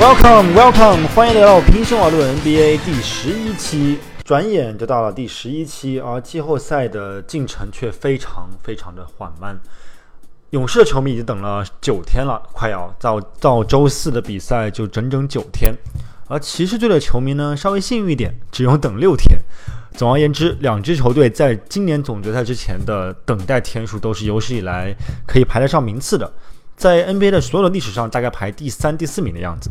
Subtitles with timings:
[0.00, 3.98] Welcome, welcome，欢迎来到平行网络 NBA 第十一期。
[4.24, 9.58] 转眼就到了第十一期，而季后赛的进程却非常非常的缓慢。
[10.50, 15.74] 勇士的球迷已经等了九天了，快要到到周四的比赛就整整九天。
[16.28, 19.36] 而骑士队的球迷呢，稍微幸运一点，只用等六天。
[19.96, 24.94] 总而言之，两支球队在今年总决赛之前的等待天数都是有史以来
[25.26, 26.32] 可以排得上名次的，
[26.76, 29.68] 在 NBA 的所有的历史上，大概排第三、第四名的样子。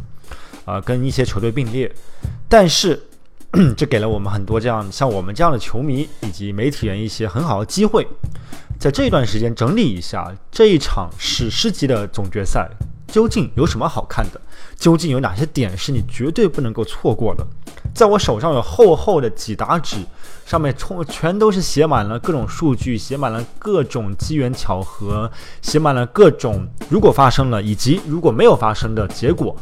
[0.68, 1.90] 啊，跟一些球队并列，
[2.50, 3.02] 但是
[3.78, 8.06] 这给了我们很多这样像我们这样的球迷以及媒体人一些很好的机会，
[8.78, 12.70] 在这一段时间整理一下这一场史诗级的总决赛
[13.08, 14.42] 究竟有什么好看的，
[14.78, 17.48] 究竟有哪些点是你绝对不能够错过的。
[17.96, 19.96] 在我手上有厚厚的几沓纸，
[20.46, 29.56] 上面充全都是写满了各种数据，写满了各种机缘巧合，写满了各种如果发生了以及如果没有发生的结果。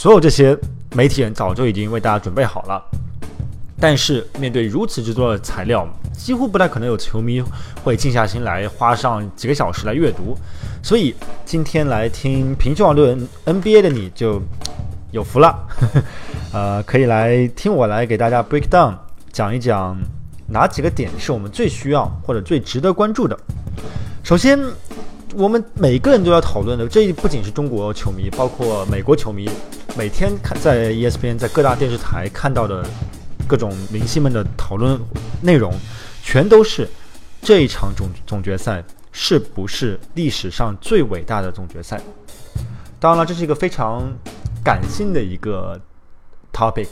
[0.00, 0.56] 所有这些
[0.94, 2.82] 媒体人早就已经为大家准备好了，
[3.78, 7.44] 但是面对如此之多的材料，几乎不太可能有球迷
[7.84, 10.34] 会静下心来花上几个小时来阅读。
[10.82, 14.40] 所以今天来听平均网论 NBA 的你就
[15.10, 15.54] 有福了，
[16.50, 18.94] 呃，可以来听我来给大家 break down，
[19.30, 19.94] 讲一讲
[20.46, 23.38] 哪几个点是我们最需要或者最值得关注的。
[24.24, 24.58] 首先。
[25.34, 29.48] 我们每个人都要讨论的，这不仅是中国球迷，包括美国球迷，
[29.96, 32.84] 每天看在 ESPN 在各大电视台看到的
[33.46, 35.00] 各种明星们的讨论
[35.40, 35.72] 内容，
[36.22, 36.88] 全都是
[37.42, 42.00] 这一场总总决赛是不是历史上最伟大的总决赛？
[42.98, 44.12] 当然了，这是一个非常
[44.64, 45.80] 感性的一个
[46.52, 46.88] topic，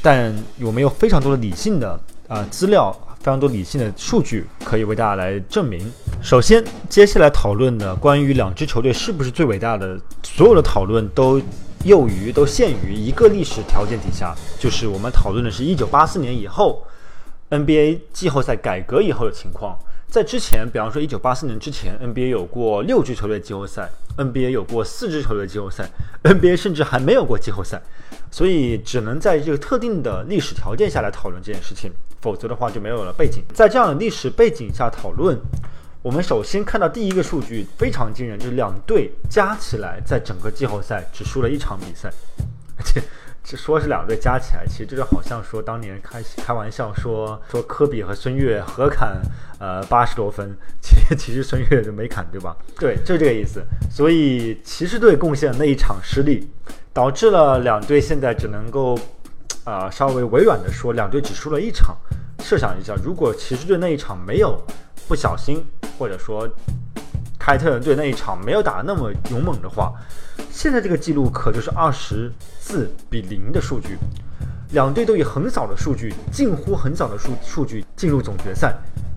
[0.00, 2.96] 但我们有非常多的理性的啊资料。
[3.22, 5.80] 非常多理性的数据可以为大家来证明。
[6.20, 11.40] 首先，接下来讨论的关于两支球队是不是最伟大的，所有的讨论都
[11.84, 16.84] 囿于都限于一个历史条件底下，就是我们讨论的是一九八四年以后
[17.50, 19.78] NBA 季后赛改革以后的情况。
[20.08, 25.88] 在之前，比方说一九八四年之前，NBA 有过六支球队季后赛，NBA 有过四支球队季后赛
[26.24, 27.80] ，NBA 甚至还没有过季后赛，
[28.32, 31.90] 所以只能在这个特定的历史条件下来讨论这件事情，
[32.22, 33.44] 否则的话就没有了背景。
[33.52, 35.38] 在这样的历史背景下讨论，
[36.00, 42.10] 我们首先看到第一个数据非常惊人，就是两队加起来在整个季后赛只输了一场比赛，
[42.78, 43.02] 而且。
[43.44, 49.20] 这说是两队加起来，其实这就好像说当年开开玩笑说说科比和孙悦合砍
[49.58, 52.56] 呃八十多分， 其实其实孙悦就没砍对吧？
[52.78, 53.60] 对，就这个意思。
[53.90, 56.48] 所以骑士队贡献那一场失利，
[56.92, 58.96] 导致了两队现在只能够
[59.64, 61.96] 啊稍微委婉的说，两队只输了一场。
[62.42, 64.60] 设想一下，如果骑士队那一场没有
[65.06, 65.64] 不小心，
[65.98, 66.48] 或者说
[67.38, 69.92] 凯特人队那一场没有打那么勇猛的话。
[70.50, 73.96] 现在这个记录可就是二十四比零的数据，
[74.72, 78.74] 两队都以很少的数据，近乎很少的数数据进入总决赛，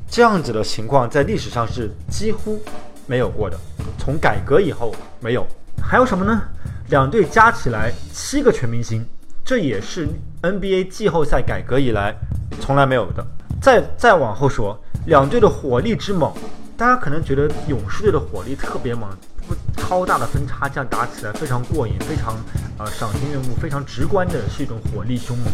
[0.07, 2.61] 这样子的情况在历史上是几乎
[3.07, 3.57] 没有过的，
[3.97, 5.45] 从改革以后没有。
[5.81, 6.41] 还有什么呢？
[6.89, 9.05] 两队加起来七个全明星，
[9.45, 10.07] 这也是
[10.41, 12.15] NBA 季后赛改革以来
[12.59, 13.23] 从来没有的。
[13.61, 14.75] 再再往后说，
[15.05, 16.33] 两队的火力之猛，
[16.75, 19.07] 大家可能觉得勇士队的火力特别猛。
[19.47, 22.35] 不超大的分差，这样打起来非常过瘾，非常
[22.79, 25.47] 呃赏心悦目，非常直观的是一种火力凶猛。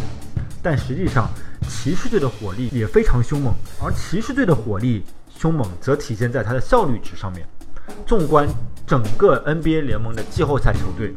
[0.64, 1.30] 但实际上，
[1.68, 3.54] 骑士队的火力也非常凶猛，
[3.84, 5.04] 而骑士队的火力
[5.38, 7.46] 凶猛则体现在它的效率值上面。
[8.08, 8.48] 纵观
[8.88, 11.14] 整个 NBA 联盟的季后赛球队，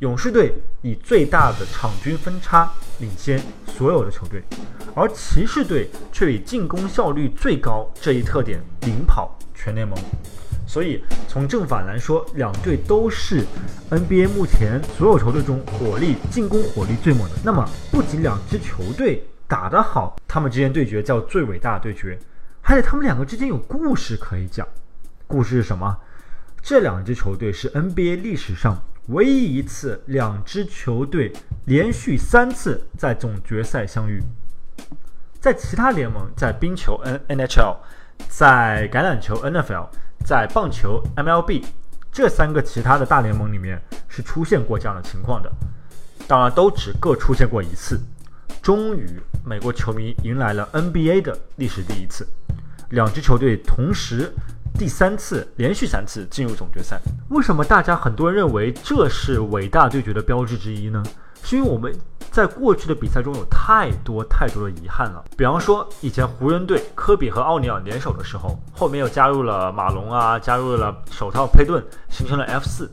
[0.00, 2.70] 勇士队以最大的场均分差
[3.00, 4.40] 领先所有的球队，
[4.94, 9.98] 而骑士队却以进攻效率最高这一特点领跑全联盟。
[10.68, 13.44] 所以从正反来说，两队都是
[13.90, 17.34] NBA 目前所有球队中火力、进攻火力最猛的。
[17.42, 22.16] 那么，不仅两支球队打得好，他们之间对决叫最伟大的对决，
[22.60, 24.64] 还得他们两个之间有故事可以讲。
[25.26, 25.98] 故事是什么？
[26.62, 31.32] 这两支球队是 NBA 历史上唯一一次两支球队
[31.66, 34.22] 连续三次在总决赛相遇。
[35.40, 37.76] 在其他联盟，在冰球 N NHL，
[38.28, 39.88] 在橄榄球 NFL。
[40.24, 41.64] 在棒球 MLB
[42.10, 45.50] 这三个其他的大联盟里面是出现过这样的情况的，
[46.26, 47.98] 当然都只各出现过一次。
[48.60, 49.08] 终于，
[49.46, 52.26] 美国球迷迎来了 NBA 的历史第一次，
[52.90, 54.30] 两支球队同时
[54.78, 57.00] 第三次连续三次进入总决赛。
[57.30, 61.02] 为什么大家很多人认为这是伟大对决的标志之一呢？
[61.42, 61.92] 是因为我们。
[62.30, 72.88] 在过去的比赛中有太多太多的遗憾了，比方说以前湖人队科比和奥尼尔联手的时候，后面又加入了马龙啊，加入了手套佩顿，形成了 F 四。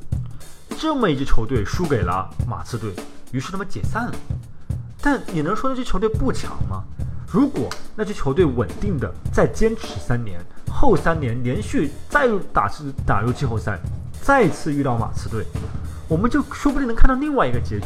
[0.79, 2.91] 这么一支球队输给了马刺队，
[3.33, 4.13] 于是他们解散了。
[5.01, 6.81] 但你能说那支球队不强吗？
[7.27, 10.43] 如果那支球队稳定的再坚持三年，
[10.75, 13.80] 后三年连续再打次打入季后赛，
[14.22, 15.45] 再次遇到马刺队，
[16.10, 17.86] 我们就说不定能看到另外一个结局，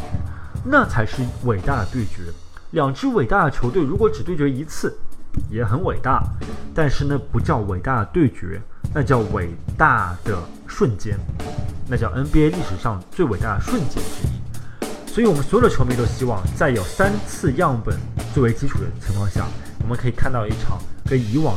[0.66, 2.24] 那才是伟大的对决。
[2.72, 4.98] 两支伟大的球队如果只对决一次，
[5.52, 6.24] 也很伟大，
[6.74, 8.60] 但是那不叫伟大的对决，
[8.94, 10.38] 那叫伟大的
[10.68, 11.16] 瞬间，
[11.88, 15.10] 那叫 NBA 历史上最伟大的瞬间之一。
[15.12, 17.98] 所以，我们所有的球迷都希望，在有三次样本
[18.34, 19.46] 作为基础的情况下，
[19.84, 21.56] 我们可以看到一场跟以往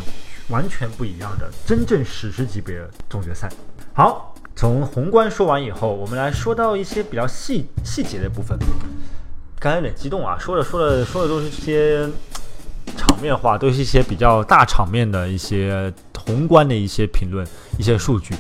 [0.53, 3.49] 完全不一样的真正史诗级别的总决赛。
[3.95, 8.57] 好，从宏观说完以后，我们来说到一些比较细细节的部分。
[9.59, 12.07] 刚才有点激动啊，说着说着说的都是些
[12.97, 17.47] 场面话，都是一些比较大场面的一些宏观的一些评论、
[17.79, 18.35] 一些数据。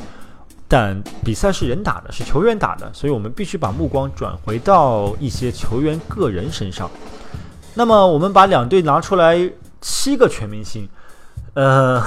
[0.69, 6.91] 但比赛是人打的，是球员打的，所以我们必须把目光转回到一些球员个人身上。
[7.75, 9.51] 那么，我们把两队拿出来，
[9.81, 10.89] 七个全明星。
[11.55, 12.03] 呃，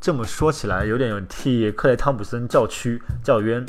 [0.00, 3.64] 这么说起来，有点替克雷·汤普森叫屈叫冤。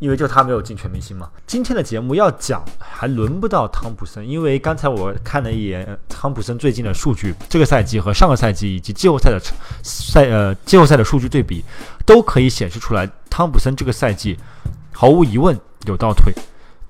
[0.00, 1.30] 因为就他没有进全明星嘛。
[1.46, 9.40] 今天的节目要讲，还轮不到汤普森，因为刚才我看了一眼汤普森最近的数据，这个赛季和上个赛季以及季后赛的
[9.82, 11.64] 赛呃季后赛的数据对比，
[12.04, 14.36] 都可以显示出来，汤普森这个赛季
[14.92, 16.34] 毫无疑问有倒退，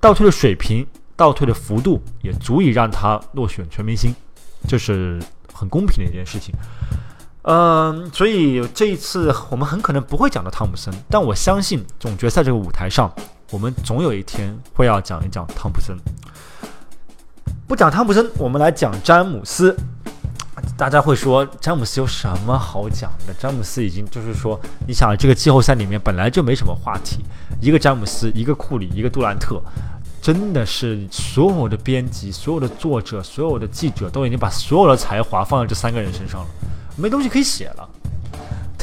[0.01, 0.85] 倒退的水平、
[1.15, 4.13] 倒退的幅度也足以让他落选全明星，
[4.67, 5.21] 就是
[5.55, 6.53] 很公平的一件事情。
[7.43, 13.11] 嗯，所以这一次我们很可能不会讲到汤普森，但我相信总决赛这个舞台上，
[13.51, 15.95] 我们总有一天会要讲一讲汤普森。
[17.67, 19.75] 不讲汤普森，我们来讲詹姆斯。
[20.77, 23.33] 大家会说詹姆斯有什么好讲的？
[23.37, 27.23] 詹姆斯已经就是说，你想这个季后赛里面本来就没什么话题，
[27.61, 29.61] 一个詹姆斯，一个库里，一个杜兰特，
[30.25, 36.47] 真的是所有的编辑、所有的作者、所有的记者都已经把所有的才华放在这三个人身上了。
[36.95, 37.87] 没东西可以写了，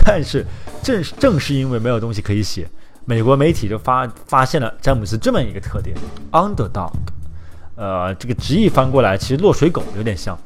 [0.06, 0.46] 但是
[0.84, 2.68] 正正是因为没有东西可以写，
[3.04, 5.96] 美国媒体就发发现了詹姆斯这么一个特点
[6.30, 6.92] ：underdog。
[7.74, 10.38] 呃，这个直译翻过来其实落水狗有点像，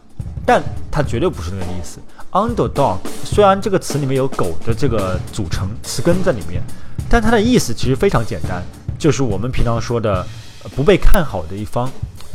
[0.46, 1.98] 但它绝对不是那个意思。
[2.30, 6.62] underdog 虽然这个词里面有狗的这个组成词根在里面，
[7.06, 8.62] 但它的意思其实非常简单，
[8.98, 10.26] 就是我们平常说的
[10.74, 11.90] 不被看好的一方，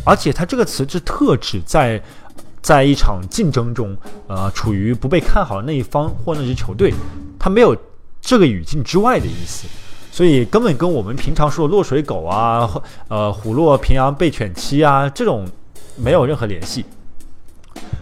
[0.06, 2.02] 而且它这个词是特指在。
[2.64, 3.98] 在一场竞争中，
[4.28, 6.94] 呃，处于不被看好的那一方或那支球队，
[7.40, 7.76] 他没有
[8.22, 9.66] 这个语境之外的意思，
[10.12, 12.70] 所以根本跟我们平常说的落水狗啊，
[13.08, 15.48] 呃，虎落平阳被犬欺啊这种
[15.96, 16.86] 没有任何联系。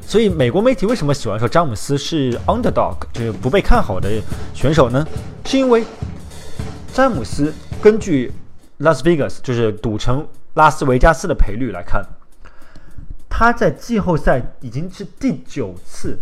[0.05, 4.09] 所以美国媒体为什么喜欢说詹姆斯是 underdog，就是不被看好的
[4.53, 5.07] 选手呢？
[5.45, 5.85] 是因为
[6.93, 8.29] 詹姆斯根据
[8.79, 12.01] 拉斯维加斯，就是赌城拉斯维加斯的赔率来看。
[13.29, 16.19] 他在季后赛已经是第九次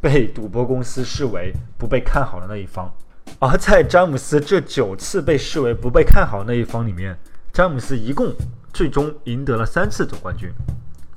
[0.00, 2.92] 被赌博公司视为不被看好的那一方，
[3.38, 7.18] 而在詹姆斯这九次被视为不被看好的那一方里面，
[7.52, 8.34] 詹姆斯一共
[8.72, 10.50] 最终赢得了三次总冠军，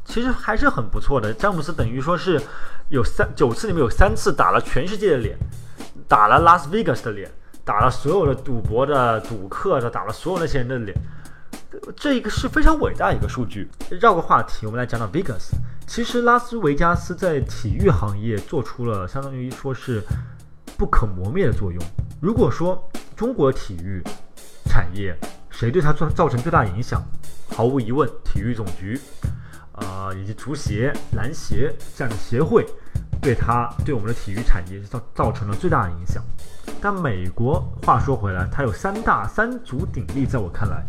[0.04, 1.34] 其实还是很不错的。
[1.34, 2.42] 詹姆斯等于说是
[2.90, 5.38] 有三九次里面有三次打了全世界的脸，
[6.10, 7.32] 打了拉斯维加斯的脸，
[7.66, 10.98] 打了所有的赌博的赌客的，打了所有那些人的脸。
[11.96, 13.68] 这一个是非常伟大一个数据。
[13.90, 15.50] 绕个话题，我们来讲讲 Vegas。
[15.88, 20.02] 其实拉斯维加斯在体育行业做出了相当于说是
[20.78, 21.82] 不可磨灭的作用。
[22.22, 24.02] 如果说中国体育
[24.66, 25.16] 产业
[25.50, 27.04] 谁对它造造成最大影响，
[27.50, 29.00] 毫无疑问，体育总局
[29.74, 32.66] 啊以及足协、篮协这样的协会
[33.24, 36.22] 对它对我们的体育产业造造成了最大的影响。
[36.82, 40.84] 但美国话说回来，它有三大三足鼎立，在我看来。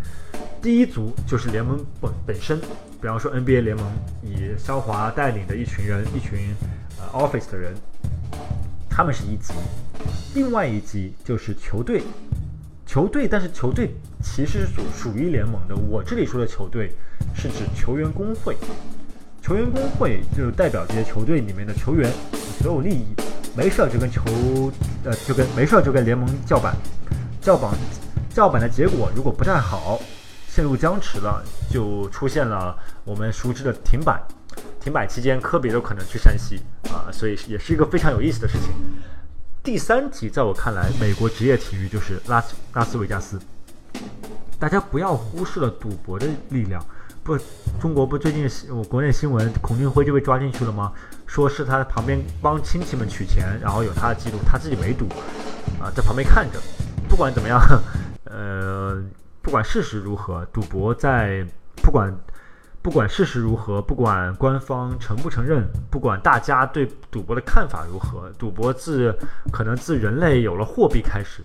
[0.61, 2.59] 第一足就是联盟本本身，
[3.01, 3.87] 比方说 NBA 联盟
[4.23, 6.55] 以肖华带领的一群人，一群
[6.99, 7.75] 呃 Office 的人，
[8.91, 9.53] 他们是一级。
[10.35, 12.03] 另外一级就是球队，
[12.87, 15.77] 球队，但是球队其实是属属于联盟的。
[15.77, 16.93] 我这里说的球队
[17.35, 18.57] 是指球员工会，
[19.45, 22.11] 球员工会就是代表这些球队里面的球员
[22.63, 23.05] 所有利益，
[23.55, 24.23] 没事就跟球
[25.05, 26.75] 呃就跟没事就跟联盟叫板，
[27.43, 27.71] 叫板
[28.31, 30.01] 叫板的结果如果不太好。
[30.49, 32.75] 陷入僵持了，就出现了
[33.05, 34.23] 我们熟知的停摆。
[34.81, 38.71] 停摆期间，科比都可能去山西啊，所以也是一个非常有意思的事情。
[39.65, 43.39] 第三题，在我看来，美国职业体育就是拉斯拉斯维加斯。
[44.61, 46.81] 大家不要忽视了赌博的力量。
[47.25, 47.39] 不，
[47.81, 50.93] 中国不最近我国内新闻，孔令辉就被抓进去了吗？
[51.27, 55.07] 说是他旁边帮亲戚们取钱，然后有他的记录，他自己没赌
[55.81, 56.61] 啊，在旁边看着。
[57.09, 57.61] 不管怎么样，
[58.31, 59.03] 呃。
[59.41, 61.47] 不管事实如何，赌博在
[61.83, 62.11] 不管
[62.81, 69.15] 不管事实如何，不管官方承不承认，不管大家对赌博的看法如何，赌博自
[69.53, 71.45] 可能自人类有了货币开始，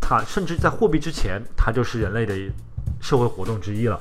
[0.00, 2.32] 它甚至在货币之前，它就是人类的
[3.00, 3.98] 社会活动之一了。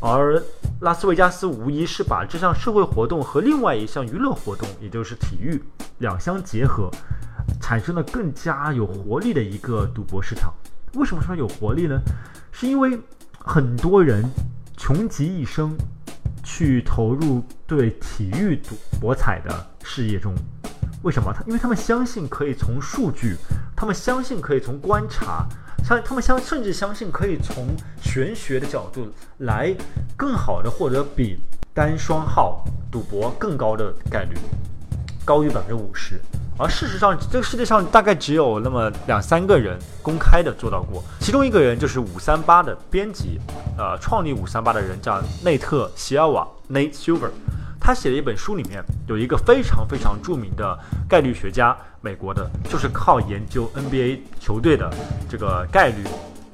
[0.00, 0.42] 而
[0.80, 5.62] 拉斯维加斯无疑是把这项社会活动和另外一项娱乐活动，也就是体育
[5.98, 6.90] 两相结合，
[7.60, 10.52] 产生了更加有活力的一个赌博市场。
[10.94, 12.00] 为什么说有活力呢？
[12.50, 12.98] 是因为
[13.38, 14.24] 很多人
[14.76, 15.76] 穷极一生
[16.42, 20.34] 去投入对体育赌博彩的事业中。
[21.02, 21.32] 为什么？
[21.32, 23.36] 他因为他们相信可以从数据，
[23.76, 25.46] 他们相信可以从观察。
[25.84, 27.66] 相他们相甚至相信可以从
[28.00, 29.08] 玄学的角度
[29.38, 29.74] 来
[30.16, 31.38] 更好的获得比
[31.74, 34.36] 单双号赌博更高的概率，
[35.24, 36.20] 高于百分之五十。
[36.58, 43.40] 而事实上，这个世界上大概只有那么两三个人公开的做到过，其中一个人就是五三八的编辑，
[43.78, 47.30] 呃，创立五三八的人叫内特·席尔瓦 （Nate Silver）。
[47.90, 50.78] 他写的一本书里面有一个非常非常著名的
[51.08, 54.88] 概率学家，美国的，就是靠研究 NBA 球队的
[55.28, 56.04] 这个概率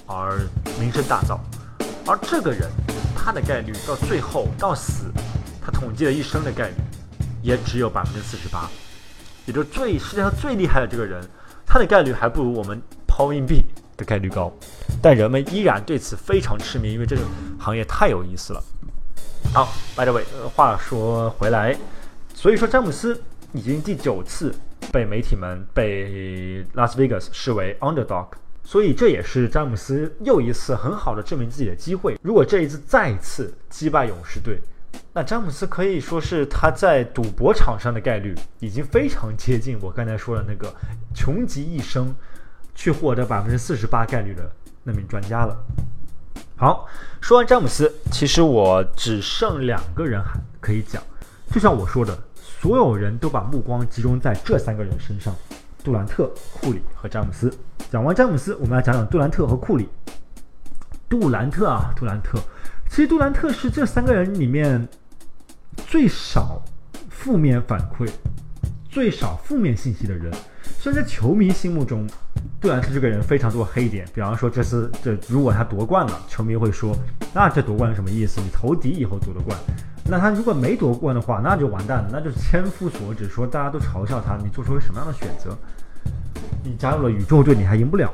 [0.07, 0.41] 而
[0.81, 1.39] 名声大噪。
[2.07, 2.71] 而这个人，
[3.15, 5.13] 他的概率到最后到死，
[5.61, 6.77] 他统计了一生的概率，
[7.43, 8.71] 也只有百分之四十八，
[9.45, 11.23] 也就是最世界上最厉害的这个人，
[11.67, 13.63] 他的概率还不如我们抛硬币
[13.99, 14.51] 的概率高。
[15.03, 17.21] 但人们依然对此非常痴迷，因为这个
[17.59, 18.65] 行业太有意思了。
[19.53, 20.25] 好，by the way，
[20.55, 21.77] 话说回来，
[22.35, 23.21] 所以说詹姆斯
[23.53, 24.55] 已经第九次
[24.93, 28.27] 被媒体们被拉斯维加斯视为 underdog，
[28.63, 32.19] 所以这也是詹姆斯又一次很好的证明自己的机会。
[32.23, 34.61] 如果这一次再一次击败勇士队，
[35.15, 40.75] 那詹姆斯可以说是他在赌博场上的概率已经非常接近我刚才说的那个
[41.15, 42.15] 穷极一生
[42.75, 44.51] 去获得百分之四十八概率的
[44.85, 45.57] 那名专家了。
[46.59, 46.89] 好，
[47.21, 51.03] 说完詹姆斯，其实我只剩两个人还可以讲。
[51.51, 55.37] 就像我说的，所有人都把目光集中在这三个人身上：
[55.85, 57.53] 杜兰特、库里和詹姆斯。
[57.91, 59.87] 讲完詹姆斯，我们来讲讲杜兰特和库里。
[61.11, 62.39] 杜兰特啊，杜兰特，
[62.89, 64.89] 其实杜兰特是这三个人里面
[65.87, 66.63] 最少
[67.11, 68.11] 负面反馈、
[68.89, 70.33] 最少负面信息的人。
[70.79, 72.09] 虽然在球迷心目中，
[72.61, 76.97] 杜兰特这个人非常多黑点，比方说这次这如果他夺冠了，球迷会说，
[77.35, 78.41] 那这夺冠是什么意思？
[78.41, 79.57] 你投敌以后夺的冠，
[80.05, 85.57] 那他如果没夺冠的话，那就完蛋了，那就千夫所指，说大家都嘲笑他，你做出了什么样的选择？
[86.65, 88.13] 你加入了宇宙队，你还赢不了，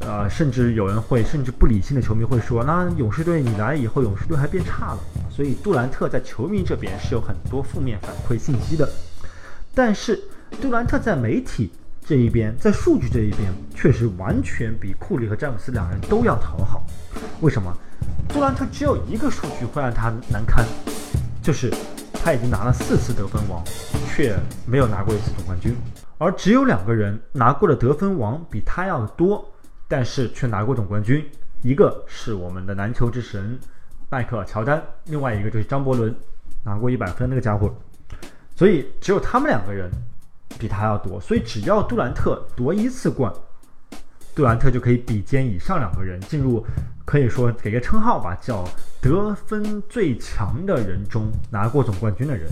[0.00, 4.98] 呃，甚至有人会，甚至不理性的球迷会说，那勇士队你来以后，勇士队还变差了。
[5.30, 8.88] 所以杜兰特在球迷这边是有很多负面反馈信息的，
[9.74, 10.20] 但是
[10.60, 11.72] 杜兰特在媒体。
[12.06, 16.84] 这一边在数据这一边，确实完全比库里和詹姆斯两人都要讨好。
[17.40, 17.74] 为什么？
[18.28, 20.66] 杜兰特只有一个数据会让他难堪，
[21.42, 21.72] 就是
[22.12, 23.64] 他已经拿了四次得分王，
[24.14, 25.74] 却没有拿过一次总冠军。
[26.18, 29.42] 而只有两个人拿过的得分王比他要多，
[29.88, 31.26] 但是却拿过总冠军。
[31.62, 33.58] 一个是我们的篮球之神
[34.10, 36.14] 迈克尔乔丹，另外一个就是张伯伦，
[36.64, 37.74] 拿过一百分那个家伙。
[38.54, 39.90] 所以只有他们两个人。
[40.58, 43.32] 比他要多，所以只要杜兰特夺一次冠，
[44.34, 46.64] 杜兰特就可以比肩以上两个人，进入
[47.04, 48.64] 可以说给个称号吧，叫
[49.00, 52.48] 得分最强的人中拿过总冠军的人，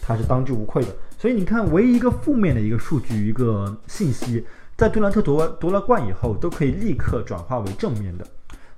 [0.00, 0.88] 他是当之无愧的。
[1.18, 4.44] 所以你看，唯一一个负面的一个数据、一个信息，
[4.76, 8.24] 在杜兰特夺夺了冠以后，都可以立刻转化为正面的。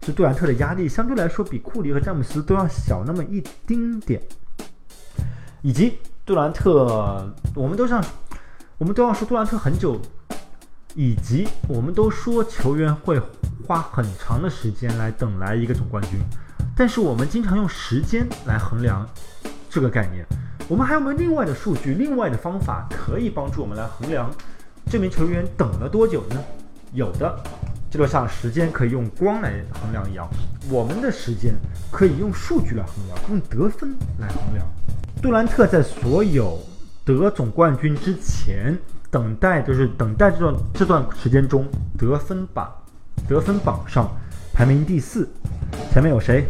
[0.02, 4.22] 所以杜兰特的压力相对来说比库里和詹姆斯都要小那么一丁点，
[5.62, 8.04] 以及杜兰特，我们都像。
[8.78, 9.98] 我们都要说杜兰特很久，
[10.94, 13.18] 以及我们都说球员会
[13.66, 16.20] 花很长的时间来等来一个总冠军，
[16.76, 19.08] 但是我们经常用时间来衡量
[19.70, 20.26] 这个概念。
[20.68, 24.30] 我们还有没有另外的数据、另外的方法可以帮助我们来衡量
[24.90, 26.44] 这名球员等了多久呢？
[26.92, 27.34] 有的，
[27.90, 30.28] 就像时间可以用光来衡量一样，
[30.68, 31.54] 我们的时间
[31.90, 34.66] 可以用数据来衡量，用得分来衡量。
[35.22, 36.60] 杜兰特在所有。
[37.06, 38.76] 得总冠军之前，
[39.12, 41.64] 等待就是等待这段这段时间中
[41.96, 42.68] 得分榜
[43.28, 44.10] 得分榜上
[44.52, 45.28] 排名第四，
[45.92, 46.44] 前面有谁？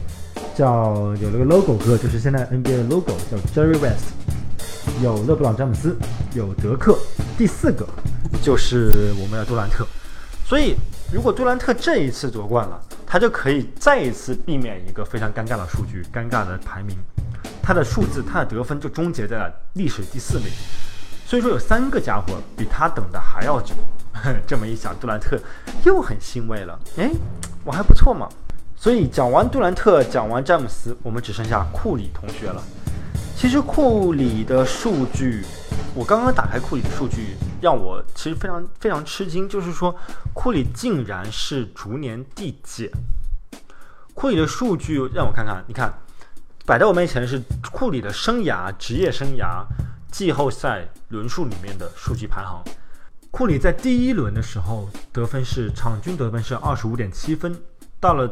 [0.55, 4.07] 叫有了个 logo 哥，就是现在 NBA 的 logo，叫 Jerry West，
[5.03, 5.95] 有勒布朗詹姆斯，
[6.35, 6.97] 有德克，
[7.37, 7.87] 第四个
[8.41, 9.87] 就是我们的杜兰特。
[10.47, 10.75] 所以，
[11.13, 16.97] 如果杜兰特这一次夺冠了，他就可以再一次避免一个非常尴尬的数据，尴尬的排名。
[17.67, 20.47] 他的数字，他的得分就终结在了历史第四名，
[21.27, 23.75] 所以说有三个家伙比他等的还要久。
[24.47, 25.37] 这么一想，杜兰特
[25.85, 26.79] 又很欣慰了。
[26.97, 27.11] 哎，
[27.65, 28.29] 我还不错嘛。
[28.77, 32.63] 所以讲完杜兰特，讲完詹姆斯，我们只剩下库里同学了。
[33.35, 35.45] 其实库里的数据，
[35.93, 39.93] 我刚刚打开库里的数据，让我其实非常非常吃惊，就是说
[40.33, 42.89] 库里竟然是逐年递减。
[44.15, 45.93] 库里的数据让我看看，你看
[46.67, 49.65] 摆在我面前的是库里的生涯职业生涯
[50.11, 52.61] 季后赛轮数里面的数据排行。
[53.31, 57.57] 库里在第一轮的时候得分是场均得分是二十五点七分，
[58.01, 58.29] 到了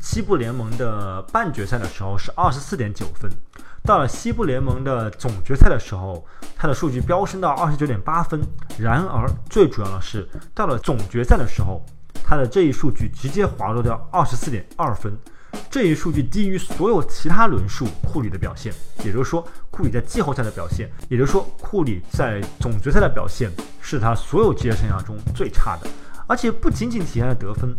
[0.00, 3.30] 西部联盟的半决赛的时候是二十四点九分。
[3.84, 6.26] 到了西部联盟的总决赛的时候，
[6.56, 8.40] 他的数据飙升到二十九点八分。
[8.76, 11.80] 然而，最主要的是，到了总决赛的时候，
[12.24, 15.16] 他的这一数据直接滑落到二十四点二分。
[15.70, 18.72] 这一数据低于所有其他轮数库里的表现，
[19.04, 25.88] 也就是说，库里在季后赛的表现，也就是说，库里在总决赛的表现是他所有职业生涯中最差的。
[26.26, 27.74] 而且不仅仅体现在得分，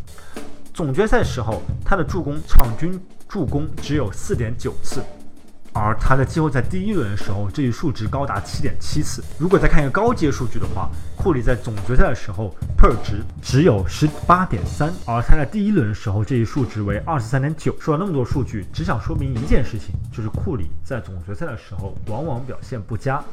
[0.73, 5.01] 总决赛时候他的助攻场均助攻只有四点九次。
[5.77, 9.23] 而他在季后赛第一轮的时候，这一数值高达七点七次。
[9.37, 17.75] 如果再看一个高阶数据的话，库里在总决赛的时候 per 值只有十八点三，而他在第一轮的时候，这一数值为二十三点九。
[17.79, 23.23] 说了那么多数据，只想说明一件事情，就是库里在总决赛的时候往往表现不佳。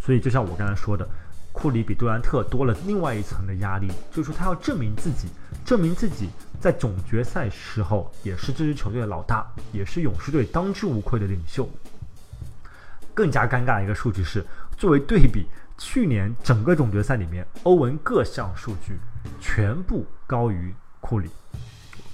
[0.00, 1.06] 所以就像我刚才说的。
[1.52, 5.26] 库里比杜兰特多了另外一层的压力，就是说他要证明自己，
[5.64, 6.28] 证明自己
[6.60, 11.68] 在总决赛时候也是这支球队的老大，也是勇士队当之无愧的领袖。
[13.14, 14.44] 更加尴尬的一个数据是，
[14.76, 15.46] 作为对比，
[15.78, 18.98] 去年整个总决赛里面，欧文各项数据
[19.40, 21.30] 全部高于库里，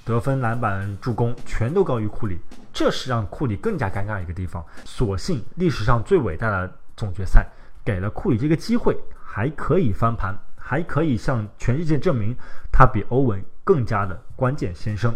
[0.05, 2.39] 得分、篮板、助攻全都高于库里，
[2.73, 4.65] 这是让库里更加尴尬的一个地方。
[4.85, 7.47] 所幸历史上最伟大的总决赛
[7.85, 8.97] 给了库里这个机会。
[9.39, 12.35] 还可以翻盘，还可以向全世界证明
[12.73, 15.13] 他比欧文更加的关键先生。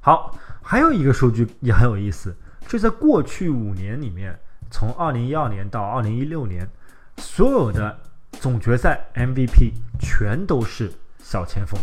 [0.00, 2.36] 好，还有一个数据也很有意思，
[2.68, 4.38] 就在过去五年里面，
[4.70, 6.68] 从二零一二年到二零一六年，
[7.16, 7.98] 所有的
[8.32, 11.80] 总决赛 MVP 全都是小前锋。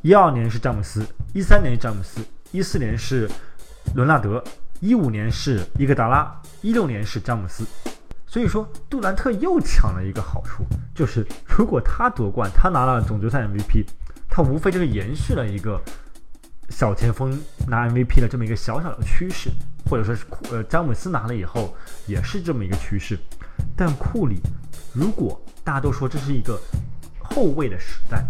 [0.00, 2.20] 一二年是詹姆斯，一三年詹姆斯，
[2.52, 3.28] 一四年是
[3.96, 4.42] 伦纳德，
[4.80, 7.66] 一五年是伊戈达拉，一六年是詹姆斯。
[8.26, 13.86] 所以说，杜兰特又抢了一个好处，就是如果他夺冠，他拿了总决赛 MVP，
[14.36, 15.80] 他无非就是延续了一个
[16.68, 19.48] 小前锋拿 MVP 的这么一个小小的趋势，
[19.88, 21.72] 或者说是库呃詹姆斯拿了以后
[22.08, 23.16] 也是这么一个趋势。
[23.76, 24.40] 但库里，
[24.92, 26.60] 如果大家都说这是一个
[27.22, 28.26] 后卫的时代，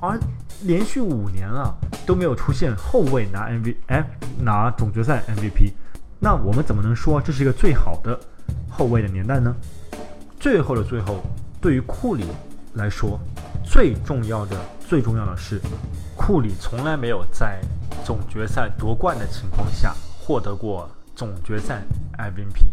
[0.00, 0.18] 而
[0.62, 1.72] 连续五年了
[2.04, 3.76] 都没有出现后卫拿 MVP
[4.40, 5.72] 拿总决赛 MVP，
[6.18, 8.18] 那我们怎么能说这是一个最好的？
[8.68, 9.54] 后卫的年代呢？
[10.40, 11.22] 最后的最后，
[11.60, 12.24] 对于库里
[12.72, 13.20] 来说，
[13.64, 14.58] 最重要的、
[14.94, 15.60] 最重要的是，
[16.16, 17.60] 库里从来没有在
[18.04, 21.82] 总决赛夺冠的情况下获得过总决赛
[22.16, 22.66] MVP。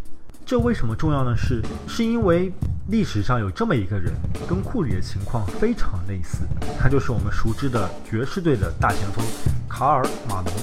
[0.46, 1.36] 这为什么重要呢？
[1.36, 2.54] 是是因为
[2.90, 4.14] 历史上有这么一个人，
[4.48, 6.44] 跟库里的情况非常类似，
[6.80, 9.26] 他就是我们熟知的爵士队的大前锋
[9.68, 10.54] 卡尔马龙。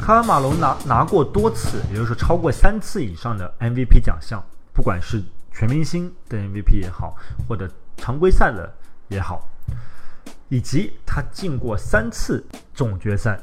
[0.00, 4.40] 卡尔马龙拿拿过多次，也就是超过三次以上的 MVP 奖项，
[4.72, 5.20] 不管是
[5.52, 7.16] 全明星的 MVP 也好，
[7.48, 8.72] 或者常规赛的
[9.08, 9.48] 也好，
[10.48, 13.38] 以及他进过三次总决赛，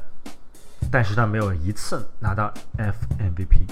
[0.90, 3.66] 但是他没有一次拿到 FMVP，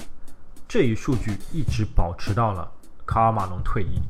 [0.67, 2.71] 这一数据一直保持到了
[3.05, 4.01] 卡尔马龙退役，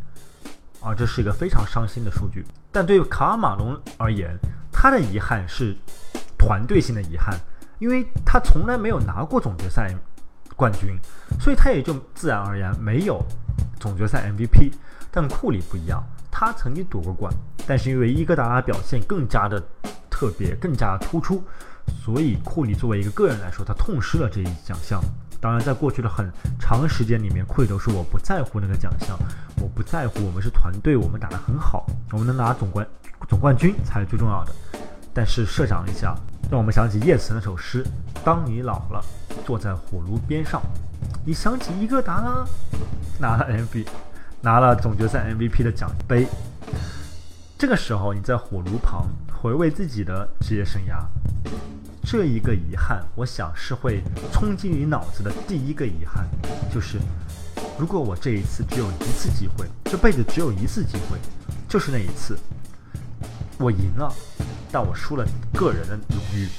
[0.82, 2.46] 啊，这是一个非常伤心的数据。
[2.72, 4.38] 但对于卡尔马龙而言，
[4.72, 5.76] 他的遗憾是
[6.38, 7.40] 团队性的遗憾。
[7.80, 9.94] 因为他从来没有拿过总决赛
[10.56, 10.98] 冠军，
[11.38, 13.22] 所以他也就自然而然没有
[13.78, 14.72] 总决赛 MVP。
[15.12, 16.02] 但库里不一样，
[16.36, 17.32] 他曾经夺过冠，
[17.68, 19.62] 但是因为伊戈达拉表现更加的
[20.10, 21.44] 特别、更加突出，
[22.04, 25.00] 所以库里作为一个个人来说，他痛失了这一奖项。
[25.40, 26.28] 当然，在过去的很
[26.60, 29.16] 长时间里面，库里都说我不在乎那个奖项，
[29.62, 32.86] 我不在乎，我们是团队，我们打得很好，我们能拿总冠
[33.30, 34.56] 总冠军才是最重要的。
[35.14, 36.16] 但是设想一下。
[36.52, 37.84] 让我们想起叶慈那首诗
[38.24, 39.04] ：“当你老了，
[39.44, 40.62] 坐在火炉边上，
[41.26, 42.46] 你想起伊戈达拉
[43.18, 43.88] 拿了 MVP，
[44.44, 46.28] 拿了总决赛 MVP 的奖杯。
[47.58, 51.06] 这个时候你在火炉旁回味自己的职业生涯，
[52.04, 54.04] 这一个遗憾，我想是会
[54.34, 56.28] 冲击你脑子的第一个遗憾，
[56.70, 57.00] 就是
[57.80, 61.18] 如果我这一次只有一次机会，这辈子只有一次机会，
[61.70, 62.38] 就是那一次，
[63.58, 64.14] 我赢了。”
[64.74, 66.50] 但我输了个人的荣誉，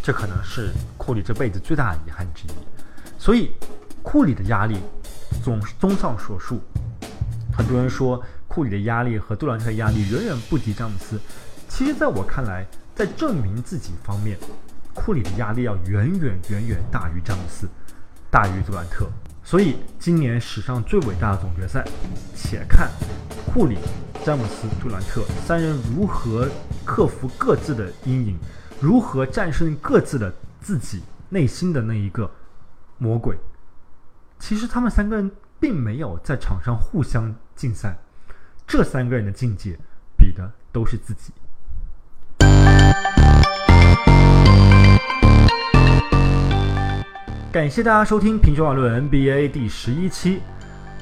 [0.00, 2.52] 这可能是库里这辈子最大的遗憾之一。
[3.18, 3.50] 所以，
[4.00, 4.78] 库里的压力，
[5.42, 6.60] 总综上所述，
[7.56, 11.18] 很多人说库里的压力和杜兰特的压力远远不及詹姆斯。
[11.68, 14.36] 其实，在我看来，在证明自己方面，
[14.92, 17.68] 库里的压力要远远远远大于詹姆斯，
[18.30, 19.06] 大于杜兰特。
[19.42, 21.84] 所以今年史上最伟大的总决赛，
[22.34, 22.90] 且看
[23.46, 23.78] 库里、
[24.24, 26.48] 詹姆斯、杜兰特三人如何
[26.84, 28.38] 克服各自的阴影，
[28.80, 32.30] 如何战胜各自的自己内心的那一个
[32.98, 33.36] 魔鬼。
[34.40, 37.98] 其实他们三个人并没有在场上互相竞赛，
[38.66, 39.78] 这三个人的境界
[40.16, 41.30] 比的都是自己。
[47.52, 50.40] 感谢大家收听《平球网论 NBA》第十一期。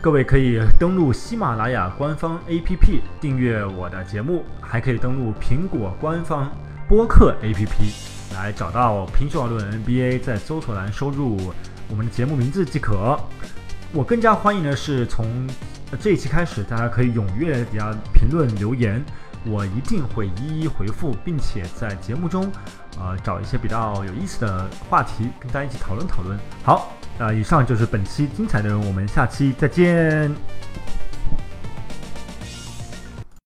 [0.01, 6.51] 各位可以登录喜马拉雅官方 APP 订阅我的节目，还可以登录苹果官方
[6.88, 11.53] 播客 APP 来找到《平球网论 NBA》，在搜索栏输入
[11.88, 13.18] 我们的节目名字即可。
[13.92, 15.27] 我更加欢迎的是，从
[15.98, 19.03] 这一期开始，大家可以踊跃底下评论留言。
[19.46, 22.51] 我一定会一一回复，并且在节目中，
[22.98, 26.38] 呃，找一些比较有意思的话题跟大家一起讨论讨论。
[26.62, 30.31] 好，那以上就是本期精彩内容，我们下期再见。